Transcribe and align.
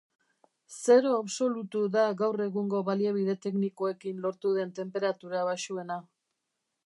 Zero 0.83 1.11
absolutu 1.17 1.81
da 1.95 2.05
gaur 2.21 2.43
egungo 2.45 2.81
baliabide 2.87 3.35
teknikoekin 3.43 4.25
lortu 4.25 4.57
den 4.61 4.71
tenperatura 4.81 5.45
baxuena. 5.51 5.99